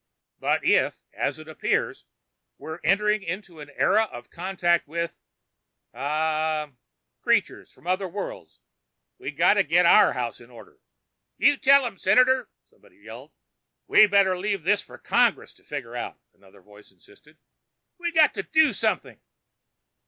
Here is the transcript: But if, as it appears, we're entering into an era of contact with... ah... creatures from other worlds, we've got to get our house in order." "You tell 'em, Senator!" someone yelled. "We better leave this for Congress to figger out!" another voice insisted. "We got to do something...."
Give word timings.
But 0.39 0.65
if, 0.65 1.03
as 1.13 1.37
it 1.37 1.47
appears, 1.47 2.05
we're 2.57 2.79
entering 2.83 3.21
into 3.21 3.59
an 3.59 3.69
era 3.75 4.05
of 4.05 4.31
contact 4.31 4.87
with... 4.87 5.21
ah... 5.93 6.71
creatures 7.21 7.71
from 7.71 7.85
other 7.85 8.07
worlds, 8.07 8.59
we've 9.19 9.37
got 9.37 9.53
to 9.53 9.63
get 9.63 9.85
our 9.85 10.13
house 10.13 10.41
in 10.41 10.49
order." 10.49 10.79
"You 11.37 11.55
tell 11.55 11.85
'em, 11.85 11.99
Senator!" 11.99 12.49
someone 12.63 12.99
yelled. 12.99 13.31
"We 13.85 14.07
better 14.07 14.35
leave 14.35 14.63
this 14.63 14.81
for 14.81 14.97
Congress 14.97 15.53
to 15.53 15.63
figger 15.63 15.95
out!" 15.95 16.19
another 16.33 16.61
voice 16.63 16.89
insisted. 16.89 17.37
"We 17.99 18.11
got 18.11 18.33
to 18.33 18.41
do 18.41 18.73
something...." 18.73 19.21